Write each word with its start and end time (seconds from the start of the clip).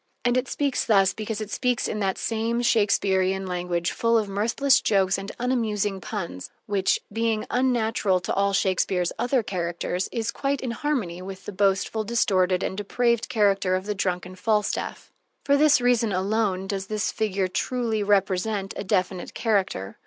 And 0.25 0.35
it 0.35 0.47
speaks 0.47 0.83
thus 0.83 1.13
because 1.13 1.41
it 1.41 1.51
speaks 1.51 1.87
in 1.87 1.99
that 1.99 2.17
same 2.17 2.63
Shakespearian 2.63 3.45
language, 3.45 3.91
full 3.91 4.17
of 4.17 4.27
mirthless 4.27 4.81
jokes 4.81 5.19
and 5.19 5.31
unamusing 5.37 6.01
puns 6.01 6.49
which, 6.65 7.01
being 7.13 7.45
unnatural 7.51 8.19
to 8.21 8.33
all 8.33 8.51
Shakespeare's 8.51 9.13
other 9.19 9.43
characters, 9.43 10.09
is 10.11 10.31
quite 10.31 10.59
in 10.59 10.71
harmony 10.71 11.21
with 11.21 11.45
the 11.45 11.51
boastful, 11.51 12.03
distorted, 12.03 12.63
and 12.63 12.75
depraved 12.75 13.29
character 13.29 13.75
of 13.75 13.85
the 13.85 13.93
drunken 13.93 14.35
Falstaff. 14.35 15.11
For 15.45 15.55
this 15.55 15.79
reason 15.79 16.11
alone 16.11 16.65
does 16.65 16.87
this 16.87 17.11
figure 17.11 17.47
truly 17.47 18.01
represent 18.01 18.73
a 18.75 18.83
definite 18.83 19.35
character. 19.35 19.97